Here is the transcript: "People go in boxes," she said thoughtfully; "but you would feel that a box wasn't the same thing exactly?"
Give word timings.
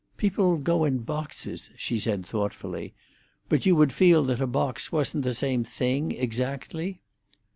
"People 0.17 0.57
go 0.57 0.83
in 0.83 1.03
boxes," 1.03 1.69
she 1.77 1.99
said 1.99 2.25
thoughtfully; 2.25 2.95
"but 3.49 3.67
you 3.67 3.75
would 3.75 3.93
feel 3.93 4.23
that 4.23 4.41
a 4.41 4.47
box 4.47 4.91
wasn't 4.91 5.23
the 5.23 5.31
same 5.31 5.63
thing 5.63 6.11
exactly?" 6.11 7.01